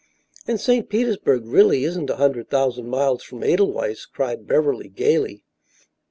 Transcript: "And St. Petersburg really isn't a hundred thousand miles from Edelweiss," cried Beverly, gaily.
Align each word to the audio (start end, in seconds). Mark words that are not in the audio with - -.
"And 0.47 0.59
St. 0.59 0.89
Petersburg 0.89 1.45
really 1.45 1.83
isn't 1.83 2.09
a 2.09 2.15
hundred 2.15 2.49
thousand 2.49 2.89
miles 2.89 3.21
from 3.21 3.43
Edelweiss," 3.43 4.07
cried 4.07 4.47
Beverly, 4.47 4.89
gaily. 4.89 5.43